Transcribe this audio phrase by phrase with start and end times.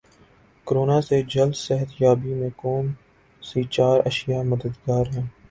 [0.67, 2.85] corona سے جلد صحت یابی میں کون
[3.43, 5.27] سی چار اشیا مددگار ہیں